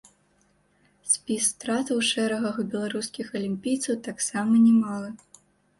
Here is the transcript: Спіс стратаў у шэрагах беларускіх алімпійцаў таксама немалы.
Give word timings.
Спіс 1.11 1.43
стратаў 1.53 2.01
у 2.05 2.07
шэрагах 2.11 2.57
беларускіх 2.75 3.27
алімпійцаў 3.39 4.03
таксама 4.11 4.53
немалы. 4.69 5.09